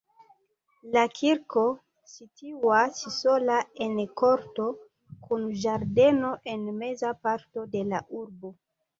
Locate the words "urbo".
8.21-8.53